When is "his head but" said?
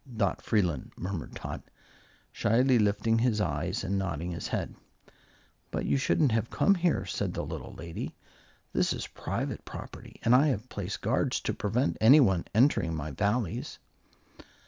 4.31-5.85